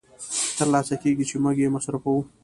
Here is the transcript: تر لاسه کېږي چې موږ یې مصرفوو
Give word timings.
تر 0.57 0.67
لاسه 0.73 0.95
کېږي 1.03 1.23
چې 1.29 1.35
موږ 1.43 1.55
یې 1.61 1.73
مصرفوو 1.75 2.21